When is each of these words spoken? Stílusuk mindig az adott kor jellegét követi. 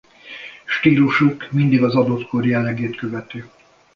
Stílusuk 0.65 1.51
mindig 1.51 1.83
az 1.83 1.95
adott 1.95 2.27
kor 2.27 2.45
jellegét 2.45 2.95
követi. 2.95 3.43